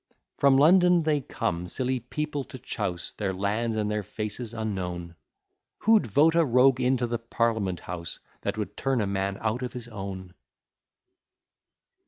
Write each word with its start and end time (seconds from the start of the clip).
From 0.39 0.57
London 0.57 1.03
they 1.03 1.21
come, 1.21 1.67
silly 1.67 1.99
people 1.99 2.43
to 2.45 2.57
chouse, 2.57 3.13
Their 3.13 3.33
lands 3.33 3.75
and 3.75 3.91
their 3.91 4.01
faces 4.01 4.51
unknown: 4.51 5.13
Who'd 5.81 6.07
vote 6.07 6.33
a 6.33 6.43
rogue 6.43 6.81
into 6.81 7.05
the 7.05 7.19
parliament 7.19 7.81
house, 7.81 8.19
That 8.41 8.57
would 8.57 8.75
turn 8.75 8.99
a 8.99 9.05
man 9.05 9.37
out 9.41 9.61
of 9.61 9.73
his 9.73 9.87
own? 9.89 10.33